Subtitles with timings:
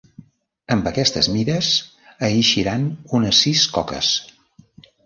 [0.75, 1.69] Amb aquestes mides
[2.31, 2.89] eixiran
[3.21, 4.13] unes sis coques.